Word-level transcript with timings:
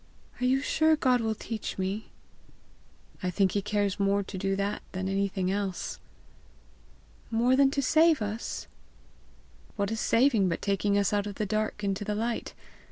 "Are 0.41 0.45
you 0.45 0.61
sure 0.61 0.95
God 0.95 1.21
will 1.21 1.35
teach 1.35 1.77
me?" 1.77 2.09
"I 3.21 3.29
think 3.29 3.51
he 3.51 3.61
cares 3.61 3.99
more 3.99 4.23
to 4.23 4.35
do 4.35 4.55
that 4.55 4.81
than 4.93 5.07
anything 5.07 5.51
else." 5.51 5.99
"More 7.29 7.55
than 7.55 7.69
to 7.69 7.83
save 7.83 8.19
us?" 8.19 8.65
"What 9.75 9.91
is 9.91 9.99
saving 9.99 10.49
but 10.49 10.59
taking 10.59 10.97
us 10.97 11.13
out 11.13 11.27
of 11.27 11.35
the 11.35 11.45
dark 11.45 11.83
into 11.83 12.03
the 12.03 12.15
light? 12.15 12.55